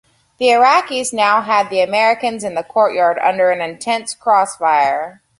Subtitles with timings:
[0.39, 5.21] The Iraqis now had the Americans in the courtyard under an intense crossfire.